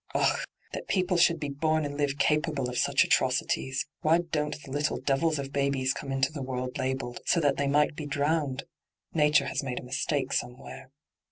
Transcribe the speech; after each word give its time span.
Ugh 0.15 0.25
I 0.39 0.45
that 0.73 0.87
people 0.87 1.15
should 1.15 1.39
be 1.39 1.49
bom 1.49 1.85
and 1.85 1.95
live 1.95 2.17
capable 2.17 2.67
of 2.71 2.77
such 2.79 3.03
atrocities 3.03 3.85
I 4.01 4.07
Why 4.07 4.17
don't 4.31 4.59
the 4.63 4.71
little 4.71 4.99
devils 4.99 5.37
of 5.37 5.53
babies 5.53 5.93
come 5.93 6.11
into 6.11 6.31
the 6.33 6.41
world 6.41 6.79
labelled, 6.79 7.19
so 7.27 7.39
that 7.39 7.57
they 7.57 7.67
might 7.67 7.95
be 7.95 8.07
drowned? 8.07 8.63
Nature 9.13 9.45
has 9.45 9.61
made 9.61 9.79
a 9.79 9.83
mistake 9.83 10.33
somewhere.' 10.33 10.89